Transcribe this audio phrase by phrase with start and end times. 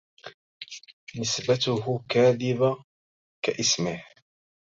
[1.15, 2.83] نسبته كاذبة
[3.45, 4.03] كاسمه